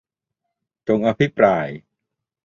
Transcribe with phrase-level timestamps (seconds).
[0.87, 1.67] จงอภิปราย